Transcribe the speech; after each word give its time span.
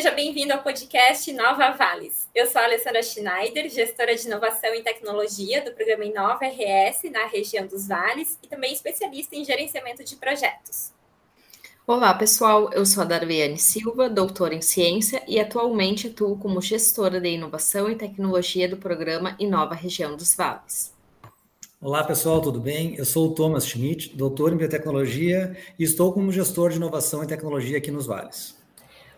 seja 0.00 0.12
bem-vindo 0.12 0.54
ao 0.54 0.62
podcast 0.62 1.30
Nova 1.30 1.72
Vales. 1.72 2.26
Eu 2.34 2.46
sou 2.46 2.58
a 2.58 2.64
Alessandra 2.64 3.02
Schneider, 3.02 3.68
gestora 3.68 4.16
de 4.16 4.26
inovação 4.26 4.74
e 4.74 4.82
tecnologia 4.82 5.62
do 5.62 5.72
programa 5.72 6.06
Inova 6.06 6.46
RS 6.46 7.02
na 7.12 7.26
região 7.26 7.66
dos 7.66 7.86
Vales 7.86 8.38
e 8.42 8.48
também 8.48 8.72
especialista 8.72 9.36
em 9.36 9.44
gerenciamento 9.44 10.02
de 10.02 10.16
projetos. 10.16 10.90
Olá, 11.86 12.14
pessoal. 12.14 12.72
Eu 12.72 12.86
sou 12.86 13.02
a 13.02 13.06
Darviane 13.06 13.58
Silva, 13.58 14.08
doutora 14.08 14.54
em 14.54 14.62
ciência 14.62 15.22
e 15.28 15.38
atualmente 15.38 16.06
atuo 16.06 16.38
como 16.38 16.62
gestora 16.62 17.20
de 17.20 17.28
inovação 17.28 17.90
e 17.90 17.94
tecnologia 17.94 18.66
do 18.66 18.78
programa 18.78 19.36
Inova 19.38 19.74
Região 19.74 20.16
dos 20.16 20.34
Vales. 20.34 20.94
Olá, 21.78 22.02
pessoal, 22.04 22.40
tudo 22.40 22.58
bem? 22.58 22.94
Eu 22.96 23.04
sou 23.04 23.28
o 23.28 23.34
Thomas 23.34 23.66
Schmidt, 23.66 24.16
doutor 24.16 24.54
em 24.54 24.56
biotecnologia 24.56 25.54
e 25.78 25.84
estou 25.84 26.10
como 26.10 26.32
gestor 26.32 26.70
de 26.70 26.76
inovação 26.76 27.22
e 27.22 27.26
tecnologia 27.26 27.76
aqui 27.76 27.90
nos 27.90 28.06
Vales. 28.06 28.59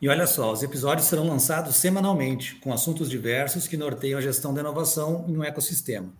E 0.00 0.08
olha 0.08 0.26
só, 0.26 0.50
os 0.50 0.62
episódios 0.62 1.06
serão 1.06 1.28
lançados 1.28 1.76
semanalmente, 1.76 2.54
com 2.56 2.72
assuntos 2.72 3.10
diversos 3.10 3.68
que 3.68 3.76
norteiam 3.76 4.18
a 4.18 4.22
gestão 4.22 4.54
da 4.54 4.62
inovação 4.62 5.26
em 5.28 5.36
um 5.36 5.44
ecossistema. 5.44 6.10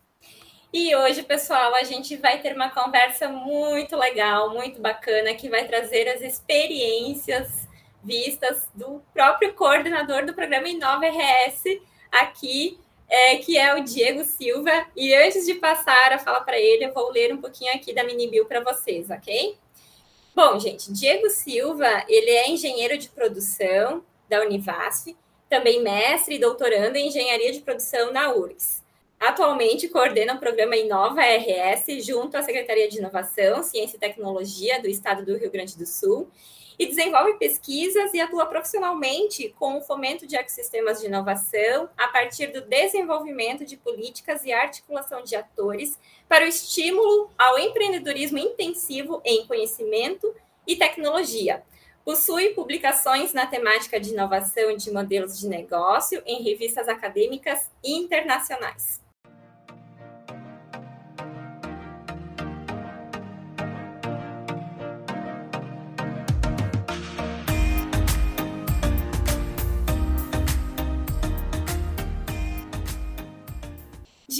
E 0.70 0.94
hoje, 0.94 1.22
pessoal, 1.22 1.74
a 1.74 1.82
gente 1.82 2.14
vai 2.16 2.42
ter 2.42 2.54
uma 2.54 2.68
conversa 2.68 3.28
muito 3.28 3.96
legal, 3.96 4.52
muito 4.52 4.82
bacana, 4.82 5.34
que 5.34 5.48
vai 5.48 5.66
trazer 5.66 6.08
as 6.08 6.20
experiências 6.20 7.68
vistas 8.04 8.68
do 8.74 9.02
próprio 9.14 9.54
coordenador 9.54 10.26
do 10.26 10.34
programa 10.34 10.68
Inova 10.68 11.06
RS 11.06 11.64
aqui, 12.12 12.78
é, 13.08 13.36
que 13.36 13.56
é 13.56 13.74
o 13.74 13.82
Diego 13.82 14.24
Silva. 14.24 14.70
E 14.94 15.14
antes 15.14 15.46
de 15.46 15.54
passar 15.54 16.12
a 16.12 16.18
falar 16.18 16.42
para 16.42 16.58
ele, 16.58 16.84
eu 16.84 16.92
vou 16.92 17.10
ler 17.10 17.32
um 17.32 17.40
pouquinho 17.40 17.74
aqui 17.74 17.94
da 17.94 18.04
mini 18.04 18.30
para 18.44 18.60
vocês, 18.60 19.08
ok? 19.10 19.56
Bom, 20.34 20.58
gente, 20.58 20.92
Diego 20.92 21.28
Silva, 21.28 22.04
ele 22.08 22.30
é 22.30 22.50
engenheiro 22.50 22.96
de 22.96 23.08
produção 23.08 24.04
da 24.28 24.40
Univasf, 24.42 25.16
também 25.48 25.82
mestre 25.82 26.36
e 26.36 26.38
doutorando 26.38 26.96
em 26.96 27.08
engenharia 27.08 27.52
de 27.52 27.60
produção 27.60 28.12
na 28.12 28.32
URGS. 28.32 28.80
Atualmente 29.18 29.88
coordena 29.88 30.34
o 30.34 30.38
programa 30.38 30.76
Inova 30.76 31.20
RS 31.20 32.06
junto 32.06 32.36
à 32.36 32.42
Secretaria 32.42 32.88
de 32.88 32.98
Inovação, 32.98 33.62
Ciência 33.62 33.96
e 33.96 34.00
Tecnologia 34.00 34.80
do 34.80 34.88
Estado 34.88 35.26
do 35.26 35.36
Rio 35.36 35.50
Grande 35.50 35.76
do 35.76 35.84
Sul 35.84 36.30
e 36.80 36.86
desenvolve 36.86 37.34
pesquisas 37.34 38.14
e 38.14 38.20
atua 38.22 38.46
profissionalmente 38.46 39.54
com 39.58 39.76
o 39.76 39.82
fomento 39.82 40.26
de 40.26 40.34
ecossistemas 40.34 40.98
de 40.98 41.08
inovação 41.08 41.90
a 41.94 42.08
partir 42.08 42.46
do 42.46 42.62
desenvolvimento 42.62 43.66
de 43.66 43.76
políticas 43.76 44.46
e 44.46 44.52
articulação 44.52 45.22
de 45.22 45.36
atores 45.36 45.98
para 46.26 46.46
o 46.46 46.48
estímulo 46.48 47.30
ao 47.36 47.58
empreendedorismo 47.58 48.38
intensivo 48.38 49.20
em 49.26 49.46
conhecimento 49.46 50.34
e 50.66 50.74
tecnologia. 50.74 51.62
Possui 52.02 52.54
publicações 52.54 53.34
na 53.34 53.46
temática 53.46 54.00
de 54.00 54.14
inovação 54.14 54.74
de 54.74 54.90
modelos 54.90 55.38
de 55.38 55.48
negócio 55.48 56.22
em 56.24 56.42
revistas 56.42 56.88
acadêmicas 56.88 57.70
internacionais. 57.84 59.02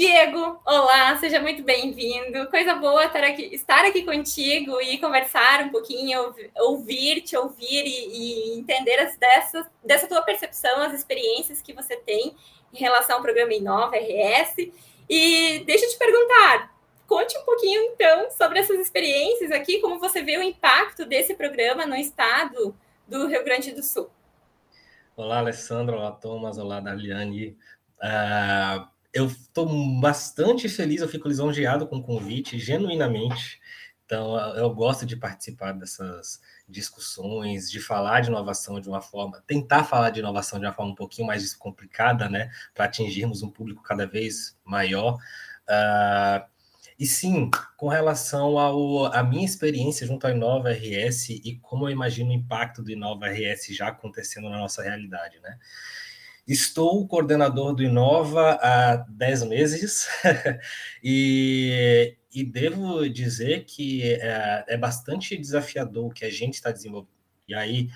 Diego, 0.01 0.59
olá, 0.65 1.15
seja 1.19 1.39
muito 1.43 1.63
bem-vindo. 1.63 2.49
Coisa 2.49 2.75
boa 2.75 3.05
estar 3.05 3.23
aqui, 3.23 3.55
estar 3.55 3.85
aqui 3.85 4.03
contigo 4.03 4.81
e 4.81 4.97
conversar 4.97 5.61
um 5.61 5.69
pouquinho, 5.69 6.35
ouvir-te, 6.57 7.37
ouvir 7.37 7.85
e, 7.85 8.09
e 8.09 8.59
entender 8.59 8.99
as, 8.99 9.19
dessa, 9.19 9.71
dessa 9.85 10.09
tua 10.09 10.23
percepção, 10.23 10.81
as 10.81 10.95
experiências 10.95 11.61
que 11.61 11.75
você 11.75 11.99
tem 11.99 12.35
em 12.73 12.79
relação 12.79 13.17
ao 13.17 13.23
programa 13.23 13.53
Inova 13.53 13.95
RS. 13.95 14.71
E 15.07 15.63
deixa 15.67 15.85
eu 15.85 15.91
te 15.91 15.99
perguntar, 15.99 16.75
conte 17.07 17.37
um 17.37 17.45
pouquinho 17.45 17.83
então 17.93 18.31
sobre 18.31 18.59
essas 18.59 18.81
experiências 18.81 19.51
aqui, 19.51 19.81
como 19.81 20.01
você 20.01 20.23
vê 20.23 20.39
o 20.39 20.43
impacto 20.43 21.05
desse 21.05 21.35
programa 21.35 21.85
no 21.85 21.95
estado 21.95 22.75
do 23.07 23.27
Rio 23.27 23.45
Grande 23.45 23.73
do 23.73 23.83
Sul. 23.83 24.09
Olá, 25.15 25.41
Alessandra, 25.41 25.95
olá, 25.95 26.11
Thomas, 26.11 26.57
olá, 26.57 26.81
Daliane. 26.81 27.55
Uh 28.03 29.00
eu 29.13 29.27
estou 29.27 29.67
bastante 30.01 30.69
feliz, 30.69 31.01
eu 31.01 31.09
fico 31.09 31.29
lisonjeado 31.29 31.87
com 31.87 31.97
o 31.97 32.03
convite, 32.03 32.59
genuinamente. 32.59 33.61
Então, 34.05 34.37
eu 34.57 34.69
gosto 34.75 35.07
de 35.07 35.17
participar 35.17 35.73
dessas 35.73 36.41
discussões, 36.69 37.71
de 37.71 37.81
falar 37.81 38.21
de 38.21 38.29
inovação 38.29 38.81
de 38.81 38.89
uma 38.89 39.01
forma, 39.01 39.43
tentar 39.47 39.85
falar 39.85 40.11
de 40.11 40.21
inovação 40.21 40.59
de 40.59 40.67
uma 40.67 40.73
forma 40.73 40.93
um 40.93 40.97
pouquinho 40.97 41.27
mais 41.27 41.55
complicada, 41.55 42.29
né, 42.29 42.51
para 42.75 42.87
atingirmos 42.87 43.43
um 43.43 43.51
público 43.51 43.83
cada 43.83 44.07
vez 44.07 44.59
maior. 44.65 45.15
Uh, 45.69 46.45
e 46.99 47.07
sim, 47.07 47.51
com 47.77 47.89
relação 47.89 48.59
à 48.59 49.23
minha 49.23 49.45
experiência 49.45 50.07
junto 50.07 50.27
ao 50.27 50.33
Inova 50.33 50.71
RS 50.71 51.31
e 51.31 51.59
como 51.63 51.87
eu 51.87 51.91
imagino 51.91 52.31
o 52.31 52.35
impacto 52.35 52.83
do 52.83 52.91
Inova 52.91 53.27
RS 53.29 53.69
já 53.71 53.89
acontecendo 53.89 54.51
na 54.51 54.59
nossa 54.59 54.83
realidade, 54.83 55.41
né? 55.41 55.57
Estou 56.47 57.07
coordenador 57.07 57.75
do 57.75 57.83
Inova 57.83 58.59
há 58.61 58.97
10 59.09 59.45
meses 59.45 60.09
e, 61.03 62.17
e, 62.35 62.45
devo 62.45 63.09
dizer 63.09 63.65
que 63.65 64.03
é, 64.03 64.65
é, 64.69 64.77
bastante 64.77 65.37
desafiador 65.37 66.07
o 66.07 66.15
que 66.15 66.25
a 66.25 66.31
gente 66.31 66.55
está 66.55 66.71
desenvolvendo. 66.71 67.21
E 67.47 67.55
aí, 67.55 67.89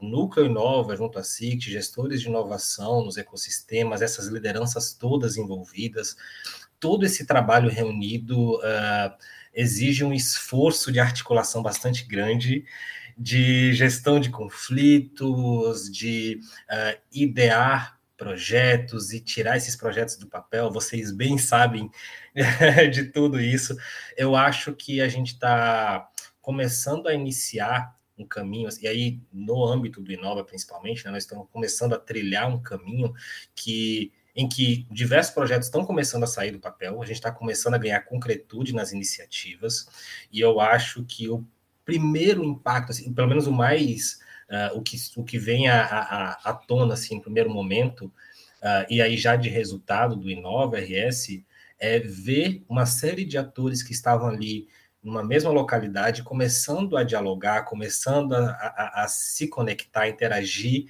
Núcleo 0.00 0.46
Inova, 0.46 0.96
junto 0.96 1.18
à 1.18 1.22
SICT, 1.22 1.70
gestores 1.70 2.20
de 2.20 2.28
inovação 2.28 3.04
nos 3.04 3.18
ecossistemas, 3.18 4.00
essas 4.00 4.26
lideranças 4.26 4.94
todas 4.94 5.36
envolvidas, 5.36 6.16
todo 6.80 7.04
esse 7.04 7.26
trabalho 7.26 7.68
reunido 7.68 8.56
uh, 8.56 9.12
exige 9.54 10.02
um 10.02 10.12
esforço 10.12 10.90
de 10.90 10.98
articulação 10.98 11.62
bastante 11.62 12.04
grande 12.04 12.64
de 13.16 13.72
gestão 13.74 14.18
de 14.18 14.30
conflitos, 14.30 15.90
de 15.90 16.40
uh, 16.70 17.00
idear 17.12 18.00
projetos 18.16 19.12
e 19.12 19.20
tirar 19.20 19.56
esses 19.56 19.74
projetos 19.74 20.16
do 20.16 20.28
papel, 20.28 20.70
vocês 20.70 21.10
bem 21.10 21.36
sabem 21.38 21.90
de 22.92 23.04
tudo 23.06 23.40
isso. 23.40 23.76
Eu 24.16 24.36
acho 24.36 24.72
que 24.74 25.00
a 25.00 25.08
gente 25.08 25.32
está 25.32 26.08
começando 26.40 27.08
a 27.08 27.14
iniciar 27.14 27.96
um 28.16 28.26
caminho, 28.26 28.68
e 28.80 28.86
aí 28.86 29.20
no 29.32 29.64
âmbito 29.64 30.00
do 30.00 30.12
Inova 30.12 30.44
principalmente, 30.44 31.04
né, 31.04 31.10
nós 31.10 31.24
estamos 31.24 31.48
começando 31.50 31.94
a 31.94 31.98
trilhar 31.98 32.48
um 32.48 32.62
caminho 32.62 33.12
que 33.54 34.12
em 34.34 34.48
que 34.48 34.86
diversos 34.90 35.34
projetos 35.34 35.66
estão 35.66 35.84
começando 35.84 36.22
a 36.22 36.26
sair 36.26 36.52
do 36.52 36.60
papel, 36.60 37.02
a 37.02 37.04
gente 37.04 37.16
está 37.16 37.30
começando 37.30 37.74
a 37.74 37.78
ganhar 37.78 38.00
concretude 38.00 38.74
nas 38.74 38.92
iniciativas, 38.92 39.86
e 40.32 40.40
eu 40.40 40.58
acho 40.58 41.04
que 41.04 41.28
o 41.28 41.46
primeiro 41.84 42.44
impacto, 42.44 42.90
assim, 42.90 43.12
pelo 43.12 43.28
menos 43.28 43.46
o 43.46 43.52
mais 43.52 44.20
uh, 44.50 44.76
o, 44.76 44.82
que, 44.82 44.96
o 45.16 45.24
que 45.24 45.38
vem 45.38 45.68
à, 45.68 46.60
tona, 46.66 46.94
assim, 46.94 47.16
no 47.16 47.22
primeiro 47.22 47.50
momento, 47.50 48.06
uh, 48.06 48.86
e 48.88 49.00
aí 49.00 49.16
já 49.16 49.36
de 49.36 49.48
resultado 49.48 50.16
do 50.16 50.30
Inova 50.30 50.78
RS, 50.78 51.42
é 51.78 51.98
ver 51.98 52.64
uma 52.68 52.86
série 52.86 53.24
de 53.24 53.36
atores 53.36 53.82
que 53.82 53.92
estavam 53.92 54.28
ali 54.28 54.68
numa 55.02 55.24
mesma 55.24 55.50
localidade, 55.50 56.22
começando 56.22 56.96
a 56.96 57.02
dialogar, 57.02 57.64
começando 57.64 58.34
a, 58.34 58.50
a, 58.50 59.02
a 59.04 59.08
se 59.08 59.48
conectar, 59.48 60.08
interagir 60.08 60.86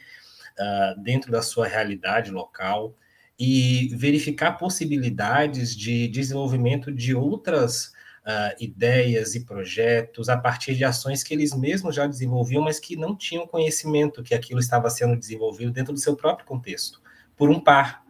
uh, 0.59 1.01
dentro 1.01 1.33
da 1.33 1.41
sua 1.41 1.67
realidade 1.67 2.31
local 2.31 2.95
e 3.39 3.89
verificar 3.97 4.53
possibilidades 4.53 5.75
de 5.75 6.09
desenvolvimento 6.09 6.93
de 6.93 7.15
outras 7.15 7.93
uh, 8.27 8.55
ideias 8.63 9.35
e 9.35 9.45
projetos 9.45 10.29
a 10.29 10.37
partir 10.37 10.75
de 10.75 10.85
ações 10.85 11.23
que 11.23 11.35
eles 11.35 11.55
mesmos 11.55 11.95
já 11.95 12.07
desenvolviam, 12.07 12.63
mas 12.63 12.79
que 12.79 12.97
não 12.97 13.17
tinham 13.17 13.47
conhecimento 13.47 14.23
que 14.23 14.35
aquilo 14.35 14.61
estava 14.61 14.89
sendo 14.91 15.17
desenvolvido 15.17 15.73
dentro 15.73 15.93
do 15.93 16.01
seu 16.01 16.17
próprio 16.17 16.47
contexto, 16.47 17.01
por 17.37 17.51
um 17.51 17.61
par. 17.61 18.03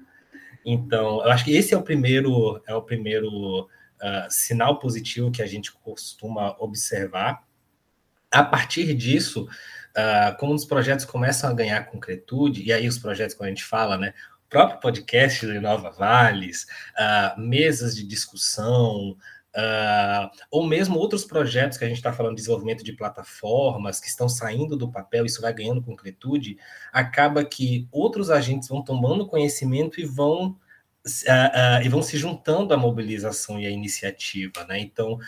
Então, 0.64 1.24
eu 1.24 1.30
acho 1.30 1.44
que 1.44 1.54
esse 1.56 1.74
é 1.74 1.76
o 1.76 1.82
primeiro, 1.82 2.62
é 2.66 2.74
o 2.74 2.82
primeiro 2.82 3.62
uh, 3.62 4.30
sinal 4.30 4.78
positivo 4.78 5.32
que 5.32 5.42
a 5.42 5.46
gente 5.46 5.72
costuma 5.72 6.56
observar. 6.58 7.44
A 8.30 8.42
partir 8.42 8.94
disso, 8.94 9.44
uh, 9.44 10.36
como 10.38 10.54
os 10.54 10.64
projetos 10.64 11.04
começam 11.04 11.50
a 11.50 11.52
ganhar 11.54 11.84
concretude, 11.86 12.62
e 12.62 12.72
aí 12.72 12.86
os 12.86 12.98
projetos, 12.98 13.34
quando 13.34 13.48
a 13.48 13.50
gente 13.50 13.64
fala, 13.64 13.98
né, 13.98 14.14
próprio 14.48 14.80
podcast 14.80 15.46
do 15.46 15.54
Inova 15.54 15.90
Vales, 15.90 16.66
uh, 16.98 17.40
mesas 17.40 17.96
de 17.96 18.06
discussão, 18.06 19.16
Uh, 19.54 20.30
ou 20.50 20.66
mesmo 20.66 20.98
outros 20.98 21.26
projetos 21.26 21.76
que 21.76 21.84
a 21.84 21.88
gente 21.88 21.98
está 21.98 22.10
falando 22.10 22.36
de 22.36 22.40
desenvolvimento 22.40 22.82
de 22.82 22.94
plataformas 22.94 24.00
que 24.00 24.08
estão 24.08 24.26
saindo 24.26 24.78
do 24.78 24.90
papel, 24.90 25.26
isso 25.26 25.42
vai 25.42 25.52
ganhando 25.52 25.82
concretude, 25.82 26.56
acaba 26.90 27.44
que 27.44 27.86
outros 27.92 28.30
agentes 28.30 28.68
vão 28.68 28.82
tomando 28.82 29.26
conhecimento 29.26 30.00
e 30.00 30.06
vão, 30.06 30.46
uh, 30.46 31.78
uh, 31.78 31.84
e 31.84 31.88
vão 31.88 32.00
se 32.00 32.16
juntando 32.16 32.72
à 32.72 32.78
mobilização 32.78 33.60
e 33.60 33.66
à 33.66 33.70
iniciativa. 33.70 34.64
Né? 34.66 34.80
Então, 34.80 35.18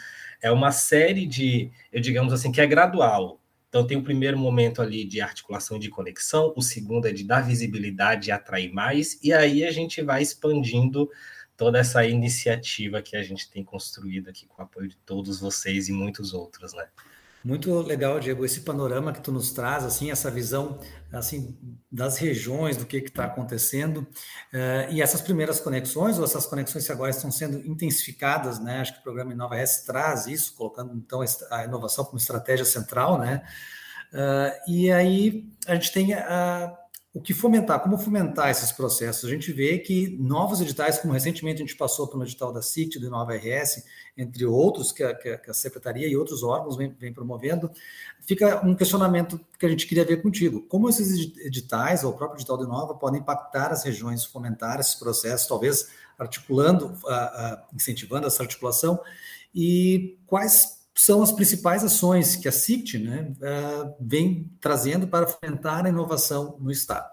é 0.40 0.50
uma 0.50 0.72
série 0.72 1.26
de, 1.26 1.70
eu 1.92 2.00
digamos 2.00 2.32
assim, 2.32 2.50
que 2.50 2.62
é 2.62 2.66
gradual. 2.66 3.38
Então, 3.68 3.86
tem 3.86 3.98
o 3.98 4.04
primeiro 4.04 4.38
momento 4.38 4.80
ali 4.80 5.04
de 5.04 5.20
articulação 5.20 5.76
e 5.76 5.80
de 5.80 5.90
conexão, 5.90 6.54
o 6.56 6.62
segundo 6.62 7.08
é 7.08 7.12
de 7.12 7.24
dar 7.24 7.40
visibilidade 7.40 8.28
e 8.28 8.32
atrair 8.32 8.72
mais, 8.72 9.18
e 9.22 9.32
aí 9.32 9.64
a 9.64 9.70
gente 9.72 10.00
vai 10.00 10.22
expandindo 10.22 11.10
toda 11.56 11.78
essa 11.78 12.04
iniciativa 12.04 13.02
que 13.02 13.16
a 13.16 13.22
gente 13.22 13.50
tem 13.50 13.64
construído 13.64 14.28
aqui 14.28 14.46
com 14.46 14.60
o 14.60 14.64
apoio 14.64 14.88
de 14.88 14.96
todos 14.96 15.40
vocês 15.40 15.88
e 15.88 15.92
muitos 15.92 16.32
outros, 16.32 16.74
né? 16.74 16.86
Muito 17.44 17.78
legal, 17.82 18.18
Diego, 18.18 18.42
esse 18.42 18.62
panorama 18.62 19.12
que 19.12 19.20
tu 19.20 19.30
nos 19.30 19.52
traz, 19.52 19.84
assim, 19.84 20.10
essa 20.10 20.30
visão, 20.30 20.80
assim, 21.12 21.54
das 21.92 22.16
regiões, 22.16 22.74
do 22.74 22.86
que 22.86 22.96
está 22.96 23.26
acontecendo, 23.26 23.98
uh, 23.98 24.90
e 24.90 25.02
essas 25.02 25.20
primeiras 25.20 25.60
conexões, 25.60 26.16
ou 26.18 26.24
essas 26.24 26.46
conexões 26.46 26.86
que 26.86 26.92
agora 26.92 27.10
estão 27.10 27.30
sendo 27.30 27.58
intensificadas, 27.68 28.58
né? 28.58 28.80
Acho 28.80 28.94
que 28.94 29.00
o 29.00 29.02
programa 29.02 29.34
Inova 29.34 29.58
S 29.58 29.84
traz 29.84 30.26
isso, 30.26 30.54
colocando 30.54 30.94
então 30.94 31.20
a 31.50 31.64
inovação 31.64 32.06
como 32.06 32.16
estratégia 32.16 32.64
central, 32.64 33.18
né? 33.18 33.42
Uh, 34.10 34.70
e 34.70 34.90
aí 34.90 35.46
a 35.66 35.74
gente 35.74 35.92
tem 35.92 36.14
a 36.14 36.74
o 37.14 37.20
que 37.20 37.32
fomentar, 37.32 37.80
como 37.80 37.96
fomentar 37.96 38.50
esses 38.50 38.72
processos? 38.72 39.24
A 39.24 39.32
gente 39.32 39.52
vê 39.52 39.78
que 39.78 40.16
novos 40.18 40.60
editais, 40.60 40.98
como 40.98 41.12
recentemente 41.12 41.62
a 41.62 41.64
gente 41.64 41.76
passou 41.76 42.08
pelo 42.08 42.24
edital 42.24 42.52
da 42.52 42.60
CIT, 42.60 42.98
do 42.98 43.08
Nova 43.08 43.36
RS, 43.36 43.84
entre 44.18 44.44
outros, 44.44 44.90
que 44.90 45.04
a, 45.04 45.14
que 45.14 45.48
a 45.48 45.54
Secretaria 45.54 46.08
e 46.08 46.16
outros 46.16 46.42
órgãos 46.42 46.76
vêm, 46.76 46.92
vêm, 46.98 47.14
promovendo, 47.14 47.70
fica 48.26 48.66
um 48.66 48.74
questionamento 48.74 49.38
que 49.56 49.64
a 49.64 49.68
gente 49.68 49.86
queria 49.86 50.04
ver 50.04 50.22
contigo. 50.22 50.62
Como 50.62 50.88
esses 50.88 51.36
editais, 51.38 52.02
ou 52.02 52.10
o 52.10 52.16
próprio 52.16 52.36
edital 52.36 52.56
do 52.56 52.66
Nova, 52.66 52.96
podem 52.96 53.20
impactar 53.20 53.70
as 53.70 53.84
regiões, 53.84 54.24
fomentar 54.24 54.80
esses 54.80 54.96
processos, 54.96 55.46
talvez 55.46 55.90
articulando, 56.18 56.86
uh, 56.86 56.90
uh, 56.90 57.62
incentivando 57.72 58.26
essa 58.26 58.42
articulação, 58.42 59.00
e 59.54 60.18
quais 60.26 60.83
são 60.94 61.22
as 61.22 61.32
principais 61.32 61.82
ações 61.82 62.36
que 62.36 62.46
a 62.46 62.52
CICT 62.52 62.98
né, 62.98 63.32
uh, 63.40 63.94
vem 64.00 64.50
trazendo 64.60 65.08
para 65.08 65.26
fomentar 65.26 65.84
a 65.84 65.88
inovação 65.88 66.56
no 66.60 66.70
Estado. 66.70 67.10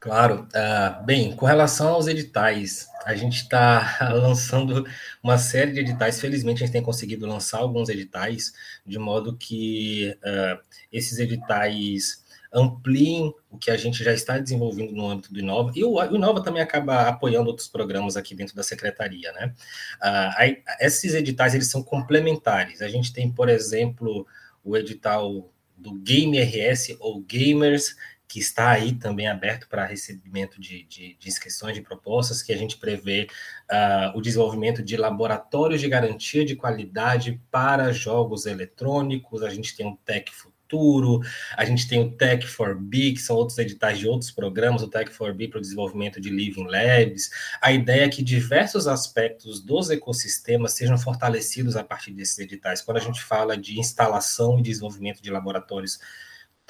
Claro. 0.00 0.48
Uh, 0.48 1.04
bem, 1.04 1.36
com 1.36 1.44
relação 1.44 1.88
aos 1.88 2.06
editais, 2.06 2.88
a 3.04 3.14
gente 3.14 3.42
está 3.42 3.98
lançando 4.14 4.86
uma 5.22 5.36
série 5.36 5.72
de 5.72 5.80
editais. 5.80 6.18
Felizmente, 6.18 6.62
a 6.62 6.66
gente 6.66 6.72
tem 6.72 6.82
conseguido 6.82 7.26
lançar 7.26 7.58
alguns 7.58 7.90
editais, 7.90 8.54
de 8.86 8.98
modo 8.98 9.36
que 9.36 10.16
uh, 10.24 10.58
esses 10.90 11.18
editais 11.18 12.19
ampliem 12.52 13.32
o 13.48 13.56
que 13.58 13.70
a 13.70 13.76
gente 13.76 14.02
já 14.02 14.12
está 14.12 14.38
desenvolvendo 14.38 14.92
no 14.92 15.08
âmbito 15.08 15.32
do 15.32 15.38
Inova, 15.38 15.72
e 15.74 15.84
o, 15.84 16.02
Inova 16.14 16.42
também 16.42 16.62
acaba 16.62 17.08
apoiando 17.08 17.48
outros 17.48 17.68
programas 17.68 18.16
aqui 18.16 18.34
dentro 18.34 18.54
da 18.54 18.62
secretaria, 18.62 19.32
né? 19.32 19.54
Uh, 20.00 20.34
aí, 20.36 20.62
esses 20.80 21.14
editais, 21.14 21.54
eles 21.54 21.70
são 21.70 21.82
complementares. 21.82 22.82
A 22.82 22.88
gente 22.88 23.12
tem, 23.12 23.30
por 23.30 23.48
exemplo, 23.48 24.26
o 24.64 24.76
edital 24.76 25.50
do 25.76 25.94
Game 25.94 26.38
RS 26.38 26.96
ou 27.00 27.20
Gamers, 27.20 27.94
que 28.30 28.38
está 28.38 28.70
aí 28.70 28.92
também 28.92 29.26
aberto 29.26 29.66
para 29.68 29.84
recebimento 29.84 30.60
de, 30.60 30.84
de, 30.84 31.16
de, 31.18 31.28
inscrições 31.28 31.74
de 31.74 31.82
propostas, 31.82 32.42
que 32.42 32.52
a 32.52 32.56
gente 32.56 32.76
prevê 32.76 33.26
uh, 33.68 34.16
o 34.16 34.20
desenvolvimento 34.20 34.84
de 34.84 34.96
laboratórios 34.96 35.80
de 35.80 35.88
garantia 35.88 36.44
de 36.44 36.54
qualidade 36.54 37.40
para 37.50 37.92
jogos 37.92 38.46
eletrônicos, 38.46 39.42
a 39.42 39.50
gente 39.50 39.76
tem 39.76 39.84
um 39.84 39.96
Tech 39.96 40.30
Futuro, 40.70 41.20
a 41.56 41.64
gente 41.64 41.88
tem 41.88 42.00
o 42.00 42.12
Tech 42.12 42.46
for 42.46 42.76
B, 42.76 43.12
que 43.12 43.20
são 43.20 43.34
outros 43.34 43.58
editais 43.58 43.98
de 43.98 44.06
outros 44.06 44.30
programas, 44.30 44.82
o 44.82 44.88
Tech 44.88 45.10
for 45.10 45.34
B 45.34 45.48
para 45.48 45.58
o 45.58 45.60
desenvolvimento 45.60 46.20
de 46.20 46.30
Living 46.30 46.68
Labs. 46.68 47.28
A 47.60 47.72
ideia 47.72 48.04
é 48.04 48.08
que 48.08 48.22
diversos 48.22 48.86
aspectos 48.86 49.60
dos 49.60 49.90
ecossistemas 49.90 50.72
sejam 50.72 50.96
fortalecidos 50.96 51.74
a 51.74 51.82
partir 51.82 52.12
desses 52.12 52.38
editais. 52.38 52.80
Quando 52.82 52.98
a 52.98 53.00
gente 53.00 53.20
fala 53.20 53.56
de 53.56 53.80
instalação 53.80 54.60
e 54.60 54.62
desenvolvimento 54.62 55.20
de 55.20 55.30
laboratórios 55.30 55.98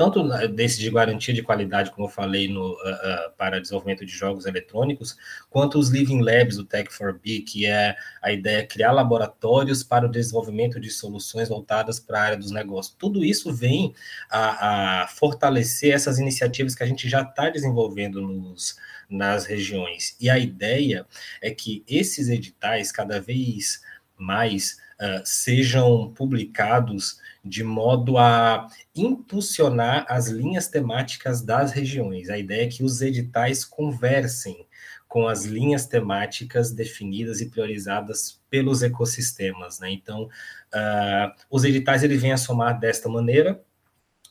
tanto 0.00 0.26
desse 0.48 0.80
de 0.80 0.90
garantia 0.90 1.34
de 1.34 1.42
qualidade, 1.42 1.90
como 1.90 2.06
eu 2.06 2.10
falei, 2.10 2.48
no, 2.48 2.72
uh, 2.72 2.72
uh, 2.72 3.32
para 3.36 3.60
desenvolvimento 3.60 4.06
de 4.06 4.10
jogos 4.10 4.46
eletrônicos, 4.46 5.14
quanto 5.50 5.78
os 5.78 5.90
Living 5.90 6.22
Labs 6.22 6.56
do 6.56 6.64
Tech4B, 6.64 7.44
que 7.46 7.66
é 7.66 7.94
a 8.22 8.32
ideia 8.32 8.62
de 8.62 8.68
criar 8.68 8.92
laboratórios 8.92 9.82
para 9.82 10.06
o 10.06 10.10
desenvolvimento 10.10 10.80
de 10.80 10.88
soluções 10.88 11.50
voltadas 11.50 12.00
para 12.00 12.18
a 12.18 12.22
área 12.22 12.38
dos 12.38 12.50
negócios. 12.50 12.96
Tudo 12.98 13.22
isso 13.22 13.52
vem 13.52 13.94
a, 14.30 15.02
a 15.02 15.06
fortalecer 15.08 15.92
essas 15.92 16.18
iniciativas 16.18 16.74
que 16.74 16.82
a 16.82 16.86
gente 16.86 17.06
já 17.06 17.20
está 17.20 17.50
desenvolvendo 17.50 18.22
nos, 18.22 18.76
nas 19.06 19.44
regiões. 19.44 20.16
E 20.18 20.30
a 20.30 20.38
ideia 20.38 21.04
é 21.42 21.50
que 21.50 21.84
esses 21.86 22.30
editais, 22.30 22.90
cada 22.90 23.20
vez 23.20 23.82
mais, 24.16 24.78
uh, 25.00 25.22
sejam 25.24 26.12
publicados 26.12 27.18
de 27.44 27.64
modo 27.64 28.18
a 28.18 28.68
impulsionar 28.94 30.04
as 30.08 30.28
linhas 30.28 30.68
temáticas 30.68 31.40
das 31.40 31.72
regiões. 31.72 32.28
A 32.28 32.38
ideia 32.38 32.64
é 32.64 32.68
que 32.68 32.84
os 32.84 33.00
editais 33.00 33.64
conversem 33.64 34.66
com 35.08 35.26
as 35.26 35.44
linhas 35.44 35.86
temáticas 35.86 36.70
definidas 36.70 37.40
e 37.40 37.50
priorizadas 37.50 38.40
pelos 38.48 38.82
ecossistemas. 38.82 39.80
Né? 39.80 39.90
Então, 39.90 40.24
uh, 40.24 41.32
os 41.50 41.64
editais 41.64 42.04
ele 42.04 42.16
vêm 42.16 42.32
a 42.32 42.36
somar 42.36 42.78
desta 42.78 43.08
maneira, 43.08 43.60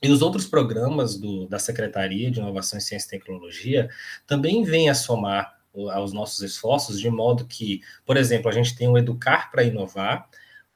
e 0.02 0.10
os 0.10 0.22
outros 0.22 0.48
programas 0.48 1.18
do, 1.18 1.46
da 1.48 1.60
Secretaria 1.60 2.32
de 2.32 2.40
Inovação, 2.40 2.80
Ciência 2.80 3.08
e 3.08 3.20
Tecnologia 3.20 3.90
também 4.26 4.64
vêm 4.64 4.90
a 4.90 4.96
somar 4.96 5.60
aos 5.92 6.14
nossos 6.14 6.42
esforços, 6.42 7.00
de 7.00 7.10
modo 7.10 7.46
que, 7.46 7.82
por 8.06 8.18
exemplo, 8.18 8.50
a 8.50 8.54
gente 8.54 8.76
tem 8.76 8.88
o 8.88 8.98
Educar 8.98 9.52
para 9.52 9.64
Inovar, 9.64 10.28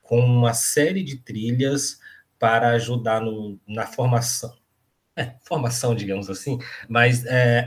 com 0.03 0.19
uma 0.19 0.53
série 0.53 1.01
de 1.01 1.17
trilhas 1.17 2.00
para 2.38 2.72
ajudar 2.72 3.22
no, 3.22 3.57
na 3.65 3.88
formação, 3.88 4.55
é, 5.15 5.33
formação, 5.43 5.95
digamos 5.95 6.29
assim, 6.29 6.60
mas 6.88 7.25
é, 7.25 7.65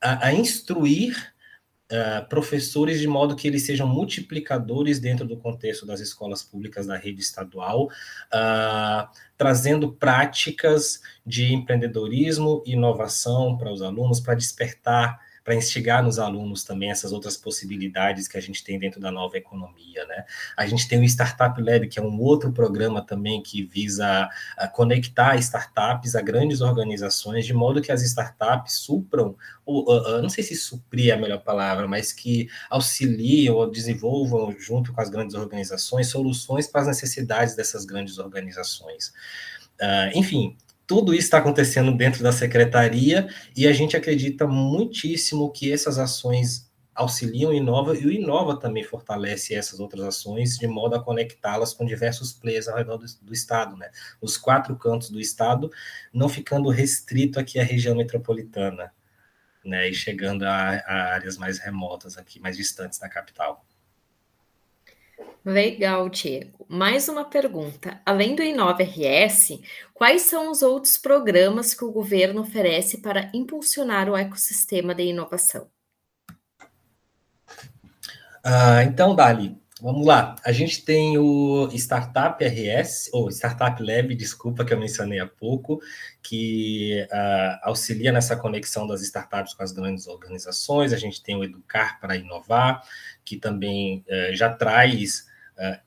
a, 0.00 0.26
a, 0.26 0.32
instruir 0.34 1.32
Uh, 1.92 2.24
professores 2.28 3.00
de 3.00 3.08
modo 3.08 3.34
que 3.34 3.48
eles 3.48 3.66
sejam 3.66 3.84
multiplicadores 3.84 5.00
dentro 5.00 5.26
do 5.26 5.36
contexto 5.36 5.84
das 5.84 5.98
escolas 5.98 6.40
públicas 6.40 6.86
da 6.86 6.96
rede 6.96 7.20
estadual, 7.20 7.90
trazendo 9.36 9.90
práticas 9.90 11.00
de 11.26 11.52
empreendedorismo 11.52 12.62
e 12.64 12.74
inovação 12.74 13.58
para 13.58 13.72
os 13.72 13.82
alunos, 13.82 14.20
para 14.20 14.36
despertar 14.36 15.18
para 15.50 15.56
instigar 15.56 16.00
nos 16.00 16.20
alunos 16.20 16.62
também 16.62 16.92
essas 16.92 17.10
outras 17.10 17.36
possibilidades 17.36 18.28
que 18.28 18.38
a 18.38 18.40
gente 18.40 18.62
tem 18.62 18.78
dentro 18.78 19.00
da 19.00 19.10
nova 19.10 19.36
economia, 19.36 20.06
né? 20.06 20.24
A 20.56 20.64
gente 20.64 20.86
tem 20.86 21.00
o 21.00 21.02
Startup 21.02 21.60
Lab, 21.60 21.88
que 21.88 21.98
é 21.98 22.02
um 22.02 22.20
outro 22.20 22.52
programa 22.52 23.04
também 23.04 23.42
que 23.42 23.64
visa 23.64 24.30
a 24.56 24.68
conectar 24.68 25.34
startups 25.38 26.14
a 26.14 26.22
grandes 26.22 26.60
organizações, 26.60 27.44
de 27.44 27.52
modo 27.52 27.82
que 27.82 27.90
as 27.90 28.00
startups 28.02 28.74
supram, 28.74 29.34
ou, 29.66 30.22
não 30.22 30.28
sei 30.28 30.44
se 30.44 30.54
suprir 30.54 31.10
é 31.10 31.14
a 31.14 31.18
melhor 31.18 31.40
palavra, 31.40 31.88
mas 31.88 32.12
que 32.12 32.48
auxiliem 32.70 33.50
ou 33.50 33.68
desenvolvam 33.68 34.54
junto 34.56 34.92
com 34.92 35.00
as 35.00 35.10
grandes 35.10 35.34
organizações 35.34 36.06
soluções 36.06 36.68
para 36.68 36.82
as 36.82 36.86
necessidades 36.86 37.56
dessas 37.56 37.84
grandes 37.84 38.18
organizações. 38.18 39.08
Uh, 39.80 40.16
enfim, 40.16 40.56
tudo 40.90 41.14
isso 41.14 41.22
está 41.22 41.38
acontecendo 41.38 41.96
dentro 41.96 42.20
da 42.20 42.32
secretaria 42.32 43.28
e 43.56 43.68
a 43.68 43.72
gente 43.72 43.96
acredita 43.96 44.44
muitíssimo 44.44 45.48
que 45.52 45.72
essas 45.72 46.00
ações 46.00 46.68
auxiliam 46.92 47.50
o 47.50 47.54
Inova 47.54 47.96
e 47.96 48.04
o 48.04 48.10
Inova 48.10 48.58
também 48.58 48.82
fortalece 48.82 49.54
essas 49.54 49.78
outras 49.78 50.02
ações 50.02 50.58
de 50.58 50.66
modo 50.66 50.96
a 50.96 51.00
conectá-las 51.00 51.72
com 51.72 51.86
diversos 51.86 52.32
players 52.32 52.66
ao 52.66 52.76
redor 52.76 52.96
do, 52.96 53.06
do, 53.22 53.32
Estado, 53.32 53.76
né? 53.76 53.88
Os 54.20 54.36
quatro 54.36 54.74
cantos 54.74 55.10
do 55.10 55.20
Estado, 55.20 55.70
não 56.12 56.28
ficando 56.28 56.68
restrito 56.70 57.38
aqui 57.38 57.60
à 57.60 57.62
região 57.62 57.94
metropolitana, 57.94 58.92
né? 59.64 59.88
E 59.88 59.94
chegando 59.94 60.42
a, 60.42 60.50
a 60.50 61.14
áreas 61.14 61.38
mais 61.38 61.60
remotas 61.60 62.18
aqui, 62.18 62.40
mais 62.40 62.56
distantes 62.56 62.98
da 62.98 63.08
capital. 63.08 63.64
Legal, 65.44 66.08
Diego. 66.08 66.66
Mais 66.68 67.08
uma 67.08 67.24
pergunta. 67.24 68.00
Além 68.04 68.36
do 68.36 68.42
Inova 68.42 68.82
RS, 68.82 69.60
quais 69.94 70.22
são 70.22 70.50
os 70.50 70.62
outros 70.62 70.96
programas 70.96 71.74
que 71.74 71.84
o 71.84 71.90
governo 71.90 72.42
oferece 72.42 72.98
para 72.98 73.30
impulsionar 73.34 74.08
o 74.08 74.16
ecossistema 74.16 74.94
de 74.94 75.04
inovação? 75.04 75.68
Ah, 78.44 78.82
então, 78.84 79.14
Dali, 79.14 79.56
Vamos 79.80 80.06
lá. 80.06 80.36
A 80.44 80.52
gente 80.52 80.84
tem 80.84 81.16
o 81.16 81.66
Startup 81.72 82.44
RS, 82.44 83.08
ou 83.14 83.30
Startup 83.30 83.82
Lab, 83.82 84.14
desculpa, 84.14 84.62
que 84.62 84.74
eu 84.74 84.78
mencionei 84.78 85.18
há 85.18 85.26
pouco, 85.26 85.80
que 86.22 87.06
uh, 87.10 87.58
auxilia 87.62 88.12
nessa 88.12 88.36
conexão 88.36 88.86
das 88.86 89.00
startups 89.00 89.54
com 89.54 89.62
as 89.62 89.72
grandes 89.72 90.06
organizações. 90.06 90.92
A 90.92 90.98
gente 90.98 91.22
tem 91.22 91.34
o 91.34 91.44
Educar 91.44 91.98
para 91.98 92.16
Inovar, 92.16 92.82
que 93.24 93.38
também 93.38 94.04
uh, 94.06 94.34
já 94.36 94.52
traz 94.52 95.29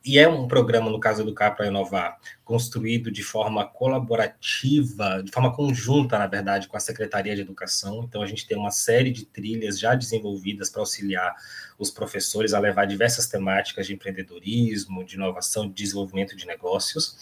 e 0.06 0.20
é 0.20 0.28
um 0.28 0.48
programa, 0.48 0.90
no 0.92 1.00
caso 1.00 1.24
do 1.24 1.30
Educar 1.30 1.52
para 1.52 1.66
Inovar, 1.66 2.20
construído 2.46 3.10
de 3.10 3.24
forma 3.24 3.66
colaborativa, 3.66 5.24
de 5.24 5.32
forma 5.32 5.52
conjunta, 5.52 6.20
na 6.20 6.28
verdade, 6.28 6.68
com 6.68 6.78
a 6.78 6.80
Secretaria 6.80 7.36
de 7.36 7.42
Educação. 7.42 8.04
Então, 8.04 8.22
a 8.22 8.28
gente 8.28 8.46
tem 8.46 8.56
uma 8.56 8.70
série 8.70 9.12
de 9.12 9.26
trilhas 9.26 9.80
já 9.80 9.96
desenvolvidas 9.96 10.70
para 10.70 10.82
auxiliar 10.82 11.34
os 11.80 11.90
professores 11.90 12.54
a 12.54 12.60
levar 12.60 12.86
diversas 12.86 13.28
temáticas 13.28 13.88
de 13.88 13.94
empreendedorismo, 13.94 15.04
de 15.04 15.16
inovação, 15.16 15.68
de 15.68 15.74
desenvolvimento 15.74 16.36
de 16.36 16.46
negócios. 16.46 17.18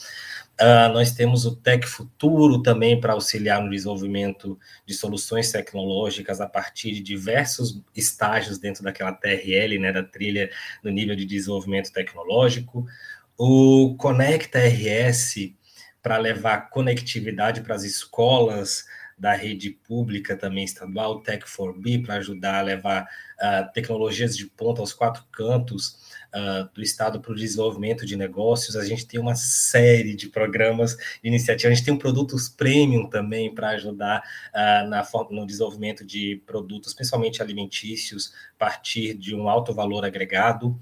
Uh, 0.60 0.94
nós 0.94 1.12
temos 1.12 1.46
o 1.46 1.56
Tech 1.56 1.88
Futuro 1.88 2.62
também 2.62 3.00
para 3.00 3.14
auxiliar 3.14 3.62
no 3.62 3.70
desenvolvimento 3.70 4.60
de 4.86 4.94
soluções 4.94 5.52
tecnológicas 5.52 6.40
a 6.40 6.48
partir 6.48 6.92
de 6.92 7.02
diversos 7.02 7.82
estágios 7.96 8.60
dentro 8.60 8.84
daquela 8.84 9.12
TRL, 9.12 9.80
né, 9.80 9.92
da 9.92 10.04
trilha 10.04 10.52
do 10.84 10.92
nível 10.92 11.16
de 11.16 11.26
desenvolvimento 11.26 11.92
tecnológico. 11.92 12.86
O 13.36 13.96
Conecta 13.98 14.60
RS 14.60 15.52
para 16.02 16.18
levar 16.18 16.70
conectividade 16.70 17.62
para 17.62 17.76
as 17.76 17.84
escolas 17.84 18.86
da 19.22 19.34
rede 19.34 19.70
pública 19.70 20.36
também 20.36 20.64
estadual, 20.64 21.18
o 21.18 21.22
Tech 21.22 21.46
4B, 21.46 22.04
para 22.04 22.16
ajudar 22.16 22.56
a 22.56 22.62
levar 22.64 23.04
uh, 23.04 23.72
tecnologias 23.72 24.36
de 24.36 24.48
ponta 24.48 24.82
aos 24.82 24.94
quatro 24.94 25.24
cantos 25.32 26.00
uh, 26.34 26.68
do 26.74 26.82
Estado 26.82 27.22
para 27.22 27.32
o 27.32 27.36
desenvolvimento 27.36 28.04
de 28.04 28.18
negócios. 28.18 28.76
A 28.76 28.84
gente 28.84 29.06
tem 29.06 29.20
uma 29.20 29.36
série 29.36 30.16
de 30.16 30.28
programas 30.28 30.98
de 30.98 31.30
iniciativa. 31.30 31.72
A 31.72 31.76
gente 31.76 31.86
tem 31.86 31.94
um 31.94 32.00
produtos 32.00 32.50
premium 32.50 33.08
também 33.08 33.54
para 33.54 33.70
ajudar 33.70 34.24
uh, 34.56 34.90
na, 34.90 35.08
no 35.30 35.46
desenvolvimento 35.46 36.04
de 36.04 36.42
produtos, 36.44 36.92
principalmente 36.92 37.44
alimentícios, 37.44 38.34
a 38.56 38.58
partir 38.58 39.14
de 39.14 39.36
um 39.36 39.48
alto 39.48 39.72
valor 39.72 40.04
agregado. 40.04 40.82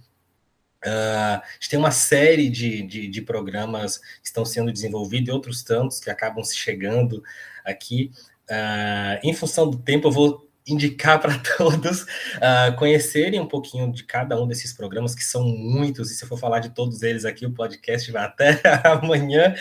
Uh, 0.85 1.41
a 1.41 1.43
gente 1.59 1.69
tem 1.69 1.79
uma 1.79 1.91
série 1.91 2.49
de, 2.49 2.81
de, 2.83 3.07
de, 3.07 3.21
programas 3.21 3.97
que 3.97 4.27
estão 4.27 4.45
sendo 4.45 4.71
desenvolvidos 4.71 5.27
e 5.27 5.31
outros 5.31 5.61
tantos 5.61 5.99
que 5.99 6.09
acabam 6.09 6.43
se 6.43 6.55
chegando 6.55 7.21
aqui. 7.65 8.11
Uh, 8.49 9.19
em 9.21 9.33
função 9.33 9.69
do 9.69 9.77
tempo, 9.77 10.07
eu 10.07 10.11
vou 10.11 10.49
indicar 10.71 11.19
para 11.19 11.37
todos 11.57 12.03
uh, 12.03 12.75
conhecerem 12.77 13.39
um 13.39 13.47
pouquinho 13.47 13.91
de 13.91 14.03
cada 14.03 14.39
um 14.41 14.47
desses 14.47 14.73
programas, 14.73 15.15
que 15.15 15.23
são 15.23 15.43
muitos, 15.43 16.11
e 16.11 16.15
se 16.15 16.23
eu 16.23 16.27
for 16.27 16.37
falar 16.37 16.59
de 16.59 16.69
todos 16.69 17.01
eles 17.01 17.25
aqui, 17.25 17.45
o 17.45 17.53
podcast 17.53 18.11
vai 18.11 18.25
até 18.25 18.61
amanhã, 18.85 19.55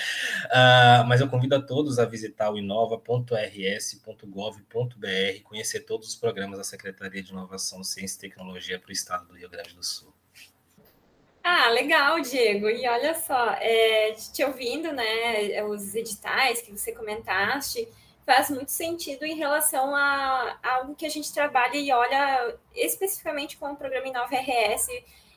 uh, 0.47 1.07
mas 1.07 1.21
eu 1.21 1.29
convido 1.29 1.57
a 1.57 1.63
todos 1.63 1.99
a 1.99 2.05
visitar 2.05 2.51
o 2.51 2.59
inova.rs.gov.br, 2.59 5.43
conhecer 5.45 5.81
todos 5.81 6.09
os 6.09 6.17
programas 6.17 6.59
da 6.59 6.65
Secretaria 6.65 7.23
de 7.23 7.33
Inovação, 7.33 7.83
Ciência 7.83 8.19
e 8.19 8.21
Tecnologia 8.21 8.79
para 8.79 8.91
o 8.91 8.93
Estado 8.93 9.27
do 9.27 9.35
Rio 9.35 9.49
Grande 9.49 9.75
do 9.75 9.85
Sul. 9.85 10.18
Ah, 11.51 11.71
legal, 11.71 12.21
Diego. 12.21 12.69
E 12.69 12.87
olha 12.87 13.15
só, 13.15 13.53
é, 13.53 14.13
te 14.13 14.45
ouvindo, 14.45 14.93
né, 14.93 15.63
os 15.65 15.95
editais 15.95 16.61
que 16.61 16.71
você 16.71 16.93
comentaste, 16.93 17.89
faz 18.27 18.51
muito 18.51 18.71
sentido 18.71 19.25
em 19.25 19.35
relação 19.35 19.97
a, 19.97 20.59
a 20.63 20.75
algo 20.75 20.95
que 20.95 21.07
a 21.07 21.09
gente 21.09 21.33
trabalha 21.33 21.77
e 21.77 21.91
olha 21.91 22.55
especificamente 22.75 23.57
com 23.57 23.73
o 23.73 23.77
programa 23.77 24.09
Inova 24.09 24.37
RS, 24.37 24.89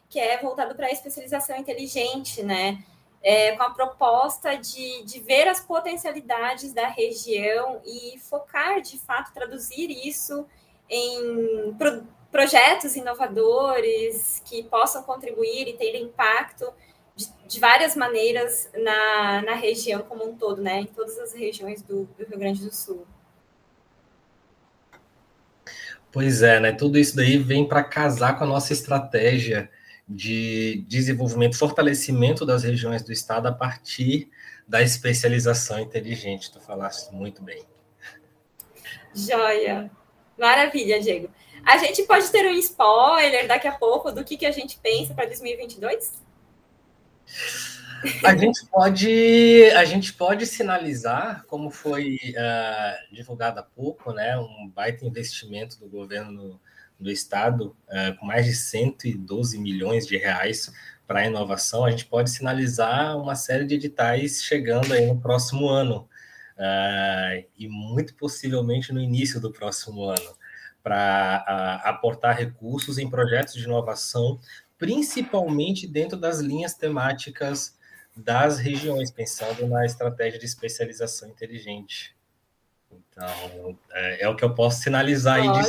que 0.09 0.19
é 0.19 0.37
voltado 0.37 0.75
para 0.75 0.87
a 0.87 0.91
especialização 0.91 1.55
inteligente, 1.55 2.43
né? 2.43 2.83
É, 3.23 3.55
com 3.55 3.63
a 3.63 3.69
proposta 3.69 4.57
de, 4.57 5.03
de 5.03 5.21
ver 5.21 5.47
as 5.47 5.61
potencialidades 5.61 6.73
da 6.73 6.87
região 6.89 7.81
e 7.85 8.19
focar, 8.19 8.81
de 8.81 8.99
fato, 8.99 9.33
traduzir 9.33 9.89
isso 9.89 10.45
em 10.89 11.73
projetos 12.31 12.95
inovadores 12.95 14.41
que 14.45 14.63
possam 14.63 15.03
contribuir 15.03 15.67
e 15.67 15.73
ter 15.73 15.95
impacto 15.95 16.71
de, 17.15 17.27
de, 17.47 17.59
várias 17.59 17.95
maneiras 17.95 18.69
na, 18.73 19.41
na 19.41 19.53
região 19.55 20.01
como 20.03 20.27
um 20.27 20.35
todo, 20.35 20.61
né? 20.61 20.79
Em 20.79 20.85
todas 20.85 21.19
as 21.19 21.33
regiões 21.33 21.81
do, 21.81 22.05
do 22.17 22.25
Rio 22.25 22.39
Grande 22.39 22.63
do 22.63 22.73
Sul. 22.73 23.05
Pois 26.11 26.41
é, 26.41 26.59
né? 26.59 26.71
Tudo 26.71 26.97
isso 26.97 27.15
daí 27.15 27.37
vem 27.37 27.67
para 27.67 27.83
casar 27.83 28.37
com 28.37 28.43
a 28.43 28.47
nossa 28.47 28.73
estratégia 28.73 29.69
de 30.07 30.83
desenvolvimento, 30.87 31.57
fortalecimento 31.57 32.45
das 32.45 32.63
regiões 32.63 33.01
do 33.01 33.11
estado 33.11 33.47
a 33.47 33.51
partir 33.51 34.29
da 34.67 34.81
especialização 34.81 35.79
inteligente. 35.79 36.51
Tu 36.51 36.59
falaste 36.59 37.11
muito 37.13 37.41
bem. 37.41 37.63
Joia! 39.13 39.91
Maravilha, 40.37 40.99
Diego. 40.99 41.29
A 41.65 41.77
gente 41.77 42.03
pode 42.03 42.29
ter 42.31 42.45
um 42.45 42.53
spoiler 42.55 43.47
daqui 43.47 43.67
a 43.67 43.73
pouco 43.73 44.11
do 44.11 44.23
que, 44.23 44.37
que 44.37 44.45
a 44.45 44.51
gente 44.51 44.79
pensa 44.79 45.13
para 45.13 45.25
2022? 45.25 46.21
A 48.23 48.35
gente 48.35 48.65
pode, 48.65 49.71
a 49.75 49.85
gente 49.85 50.13
pode 50.13 50.45
sinalizar, 50.47 51.45
como 51.45 51.69
foi 51.69 52.17
uh, 52.31 53.13
divulgado 53.15 53.59
há 53.59 53.63
pouco, 53.63 54.11
né, 54.11 54.37
um 54.37 54.71
baita 54.73 55.05
investimento 55.05 55.79
do 55.79 55.87
governo 55.87 56.59
do 56.99 57.11
estado, 57.11 57.75
uh, 57.87 58.17
com 58.19 58.25
mais 58.25 58.45
de 58.45 58.55
112 58.55 59.57
milhões 59.59 60.07
de 60.07 60.17
reais 60.17 60.71
para 61.05 61.27
inovação, 61.27 61.85
a 61.85 61.91
gente 61.91 62.05
pode 62.05 62.31
sinalizar 62.31 63.17
uma 63.17 63.35
série 63.35 63.65
de 63.65 63.75
editais 63.75 64.41
chegando 64.43 64.93
aí 64.93 65.05
no 65.05 65.19
próximo 65.19 65.69
ano, 65.69 66.07
uh, 66.57 67.45
e 67.55 67.67
muito 67.67 68.15
possivelmente 68.15 68.91
no 68.91 68.99
início 68.99 69.39
do 69.39 69.51
próximo 69.51 70.05
ano, 70.05 70.35
para 70.83 71.81
aportar 71.83 72.37
recursos 72.37 72.97
em 72.97 73.09
projetos 73.09 73.53
de 73.53 73.63
inovação 73.63 74.39
principalmente 74.81 75.87
dentro 75.87 76.17
das 76.17 76.39
linhas 76.39 76.73
temáticas 76.73 77.77
das 78.17 78.57
regiões, 78.57 79.11
pensando 79.11 79.67
na 79.67 79.85
estratégia 79.85 80.39
de 80.39 80.45
especialização 80.47 81.29
inteligente. 81.29 82.15
Então, 82.91 83.77
é, 83.91 84.23
é 84.23 84.27
o 84.27 84.35
que 84.35 84.43
eu 84.43 84.55
posso 84.55 84.81
sinalizar 84.81 85.35
aí 85.35 85.47
de 85.51 85.59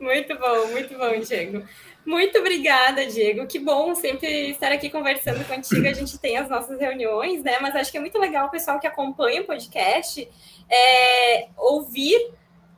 Muito 0.00 0.38
bom, 0.38 0.68
muito 0.68 0.96
bom, 0.96 1.20
Diego. 1.20 1.68
Muito 2.08 2.38
obrigada, 2.38 3.04
Diego. 3.04 3.46
Que 3.46 3.58
bom 3.58 3.94
sempre 3.94 4.52
estar 4.52 4.72
aqui 4.72 4.88
conversando 4.88 5.46
contigo. 5.46 5.86
A 5.86 5.92
gente 5.92 6.16
tem 6.16 6.38
as 6.38 6.48
nossas 6.48 6.80
reuniões, 6.80 7.42
né? 7.42 7.58
Mas 7.60 7.76
acho 7.76 7.92
que 7.92 7.98
é 7.98 8.00
muito 8.00 8.18
legal 8.18 8.46
o 8.46 8.50
pessoal 8.50 8.80
que 8.80 8.86
acompanha 8.86 9.42
o 9.42 9.44
podcast 9.44 10.26
é, 10.70 11.48
ouvir 11.54 12.30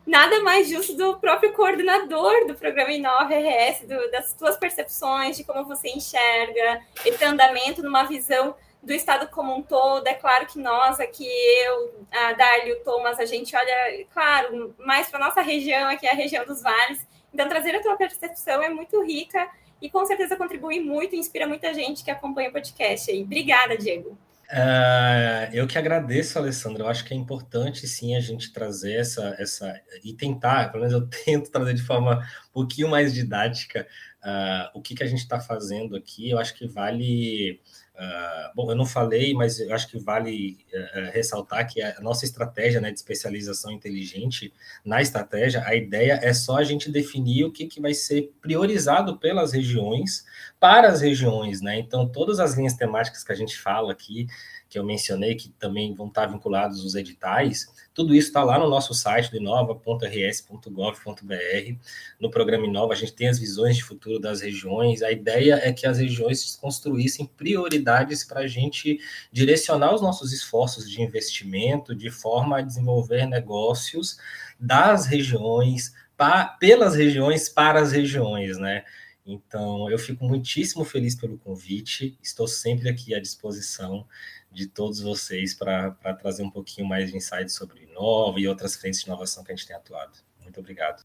nada 0.05 0.43
mais 0.43 0.69
justo 0.69 0.97
do 0.97 1.17
próprio 1.19 1.53
coordenador 1.53 2.49
do 2.49 2.57
programa 2.57 2.91
Inova 2.91 3.33
RS, 3.33 3.87
do, 3.87 4.11
das 4.11 4.35
suas 4.37 4.57
percepções, 4.57 5.37
de 5.37 5.45
como 5.45 5.65
você 5.65 5.91
enxerga 5.91 6.83
esse 7.07 7.25
andamento 7.25 7.85
numa 7.85 8.03
visão 8.03 8.57
do 8.83 8.93
Estado 8.93 9.29
como 9.29 9.55
um 9.55 9.63
todo. 9.63 10.09
É 10.09 10.15
claro 10.15 10.45
que 10.47 10.59
nós 10.59 10.99
aqui, 10.99 11.31
eu, 11.67 12.05
a 12.11 12.33
Dália, 12.33 12.75
o 12.75 12.81
Thomas, 12.81 13.21
a 13.21 13.27
gente 13.27 13.55
olha, 13.55 14.07
claro, 14.13 14.75
mais 14.77 15.09
para 15.09 15.25
a 15.25 15.29
nossa 15.29 15.41
região, 15.41 15.89
aqui 15.89 16.09
a 16.09 16.15
região 16.15 16.45
dos 16.45 16.61
vales. 16.61 17.09
Então, 17.33 17.49
trazer 17.49 17.75
a 17.75 17.83
tua 17.83 17.97
percepção 17.97 18.63
é 18.63 18.69
muito 18.69 19.03
rica 19.05 19.49
e 19.81 19.89
com 19.89 20.05
certeza 20.05 20.37
contribui 20.37 20.81
muito 20.81 21.15
e 21.15 21.19
inspira 21.19 21.47
muita 21.47 21.73
gente 21.73 22.05
que 22.05 22.11
acompanha 22.11 22.51
o 22.51 22.53
podcast 22.53 23.11
aí. 23.11 23.23
Obrigada, 23.23 23.77
Diego. 23.77 24.19
Uh, 24.51 25.47
eu 25.53 25.65
que 25.65 25.79
agradeço, 25.79 26.37
Alessandro. 26.37 26.83
Eu 26.83 26.89
acho 26.89 27.05
que 27.05 27.15
é 27.15 27.17
importante 27.17 27.87
sim 27.87 28.17
a 28.17 28.21
gente 28.21 28.53
trazer 28.53 28.95
essa, 28.95 29.37
essa 29.39 29.81
e 30.03 30.13
tentar, 30.13 30.73
pelo 30.73 30.85
menos 30.85 31.01
eu 31.01 31.07
tento 31.25 31.51
trazer 31.51 31.75
de 31.75 31.83
forma 31.83 32.19
um 32.49 32.53
pouquinho 32.53 32.89
mais 32.89 33.15
didática 33.15 33.87
uh, 34.25 34.77
o 34.79 34.83
que, 34.83 34.97
que 34.97 35.05
a 35.05 35.07
gente 35.07 35.21
está 35.21 35.41
fazendo 35.41 35.95
aqui. 35.97 36.29
Eu 36.29 36.39
acho 36.39 36.55
que 36.55 36.67
vale 36.67 37.61
Uh, 38.01 38.57
bom, 38.57 38.71
eu 38.71 38.75
não 38.75 38.87
falei, 38.87 39.35
mas 39.35 39.61
eu 39.61 39.75
acho 39.75 39.87
que 39.87 39.99
vale 39.99 40.57
uh, 40.73 41.11
ressaltar 41.13 41.71
que 41.71 41.83
a 41.83 42.01
nossa 42.01 42.25
estratégia 42.25 42.81
né, 42.81 42.91
de 42.91 42.97
especialização 42.97 43.71
inteligente, 43.71 44.55
na 44.83 45.03
estratégia, 45.03 45.63
a 45.67 45.75
ideia 45.75 46.19
é 46.23 46.33
só 46.33 46.57
a 46.57 46.65
gente 46.65 46.91
definir 46.91 47.45
o 47.45 47.53
que, 47.53 47.67
que 47.67 47.79
vai 47.79 47.93
ser 47.93 48.33
priorizado 48.41 49.19
pelas 49.19 49.53
regiões 49.53 50.25
para 50.59 50.89
as 50.89 51.03
regiões, 51.03 51.61
né? 51.61 51.79
Então, 51.79 52.09
todas 52.09 52.41
as 52.41 52.55
linhas 52.55 52.73
temáticas 52.73 53.23
que 53.23 53.33
a 53.33 53.37
gente 53.37 53.59
fala 53.59 53.93
aqui, 53.93 54.27
que 54.71 54.79
eu 54.79 54.85
mencionei, 54.85 55.35
que 55.35 55.49
também 55.59 55.93
vão 55.93 56.07
estar 56.07 56.27
vinculados 56.27 56.85
os 56.85 56.95
editais, 56.95 57.67
tudo 57.93 58.15
isso 58.15 58.29
está 58.29 58.45
lá 58.45 58.57
no 58.57 58.69
nosso 58.69 58.95
site 58.95 59.29
do 59.29 59.37
inova.rs.gov.br. 59.37 61.75
No 62.21 62.31
programa 62.31 62.67
Inova, 62.67 62.93
a 62.93 62.97
gente 62.97 63.13
tem 63.13 63.27
as 63.27 63.41
visões 63.41 63.77
de 63.77 63.83
futuro 63.83 64.21
das 64.21 64.41
regiões. 64.41 65.03
A 65.03 65.11
ideia 65.11 65.59
é 65.61 65.73
que 65.73 65.89
as 65.89 65.99
regiões 65.99 66.55
construíssem 66.55 67.27
prioridades 67.27 68.23
para 68.23 68.43
a 68.43 68.47
gente 68.47 69.01
direcionar 69.33 69.93
os 69.93 70.01
nossos 70.01 70.33
esforços 70.33 70.89
de 70.89 71.03
investimento 71.03 71.93
de 71.93 72.09
forma 72.09 72.59
a 72.59 72.63
desenvolver 72.63 73.27
negócios 73.27 74.19
das 74.59 75.05
regiões, 75.05 75.93
pa, 76.17 76.45
pelas 76.45 76.95
regiões, 76.95 77.49
para 77.49 77.81
as 77.81 77.91
regiões, 77.91 78.57
né? 78.57 78.85
Então, 79.27 79.91
eu 79.91 79.99
fico 79.99 80.25
muitíssimo 80.25 80.85
feliz 80.85 81.15
pelo 81.15 81.39
convite, 81.39 82.17
estou 82.23 82.49
sempre 82.49 82.89
aqui 82.89 83.15
à 83.15 83.21
disposição 83.21 84.07
de 84.51 84.67
todos 84.67 85.01
vocês 85.01 85.55
para 85.55 85.93
trazer 86.19 86.43
um 86.43 86.51
pouquinho 86.51 86.87
mais 86.87 87.11
de 87.11 87.17
insights 87.17 87.55
sobre 87.55 87.85
Inova 87.85 88.41
e 88.41 88.49
outras 88.49 88.77
frentes 88.77 89.01
de 89.01 89.07
inovação 89.07 89.45
que 89.45 89.53
a 89.53 89.57
gente 89.57 89.67
tem 89.67 89.77
atuado. 89.77 90.19
Muito 90.43 90.59
obrigado. 90.59 91.05